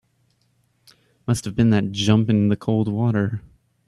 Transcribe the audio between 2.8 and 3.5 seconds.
water.